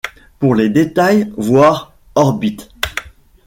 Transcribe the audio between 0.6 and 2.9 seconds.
détails, voir orbite.